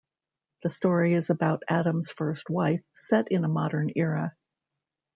The 0.63 0.69
story 0.71 1.13
is 1.13 1.29
about 1.29 1.61
Adam's 1.69 2.09
first 2.09 2.49
wife, 2.49 2.81
set 2.95 3.31
in 3.31 3.43
a 3.45 3.47
modern 3.47 3.91
era. 3.95 4.33